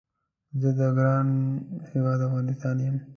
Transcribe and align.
زه 0.61 0.69
د 0.79 0.81
ګران 0.97 1.27
هیواد 1.91 2.19
افغانستان 2.27 2.75
یم 2.85 2.95